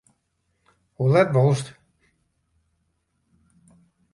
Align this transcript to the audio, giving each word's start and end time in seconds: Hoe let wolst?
Hoe 0.95 1.09
let 1.13 1.31
wolst? 1.35 1.67